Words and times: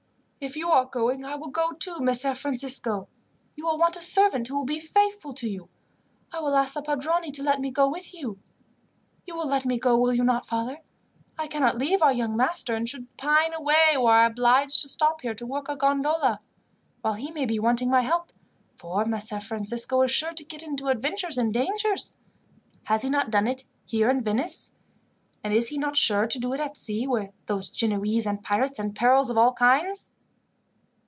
"If 0.43 0.55
you 0.55 0.71
are 0.71 0.85
going, 0.85 1.23
I 1.23 1.35
will 1.35 1.49
go 1.51 1.71
too, 1.73 1.99
Messer 1.99 2.33
Francisco. 2.33 3.07
You 3.55 3.63
will 3.63 3.77
want 3.77 3.95
a 3.95 4.01
servant 4.01 4.47
who 4.47 4.55
will 4.57 4.65
be 4.65 4.79
faithful 4.79 5.33
to 5.33 5.47
you. 5.47 5.69
I 6.33 6.39
will 6.39 6.55
ask 6.55 6.73
the 6.73 6.81
padrone 6.81 7.31
to 7.33 7.43
let 7.43 7.61
me 7.61 7.69
go 7.69 7.87
with 7.87 8.11
you. 8.11 8.39
"You 9.27 9.35
will 9.35 9.47
let 9.47 9.65
me 9.65 9.77
go, 9.77 9.95
will 9.95 10.15
you 10.15 10.23
not, 10.23 10.47
father? 10.47 10.79
I 11.37 11.45
cannot 11.45 11.77
leave 11.77 12.01
our 12.01 12.11
young 12.11 12.35
master, 12.35 12.73
and 12.73 12.89
should 12.89 13.15
pine 13.17 13.53
away, 13.53 13.95
were 13.97 14.13
I 14.13 14.25
obliged 14.25 14.81
to 14.81 14.87
stop 14.89 15.21
here 15.21 15.35
to 15.35 15.45
work 15.45 15.69
a 15.69 15.75
gondola; 15.75 16.39
while 17.03 17.13
he 17.13 17.29
may 17.29 17.45
be 17.45 17.59
wanting 17.59 17.91
my 17.91 18.01
help, 18.01 18.31
for 18.75 19.05
Messer 19.05 19.39
Francisco 19.41 20.01
is 20.01 20.09
sure 20.09 20.33
to 20.33 20.43
get 20.43 20.63
into 20.63 20.87
adventures 20.87 21.37
and 21.37 21.53
dangers. 21.53 22.15
Has 22.85 23.03
he 23.03 23.11
not 23.11 23.29
done 23.29 23.45
it 23.45 23.63
here 23.85 24.09
in 24.09 24.23
Venice? 24.23 24.71
and 25.43 25.53
is 25.53 25.67
he 25.67 25.77
not 25.77 25.97
sure 25.97 26.25
to 26.25 26.39
do 26.39 26.51
it 26.53 26.59
at 26.59 26.77
sea, 26.77 27.05
where 27.05 27.29
there 27.45 27.57
are 27.57 27.59
Genoese 27.61 28.25
and 28.25 28.41
pirates, 28.41 28.79
and 28.79 28.95
perils 28.95 29.29
of 29.29 29.37
all 29.37 29.53
kinds? 29.53 30.09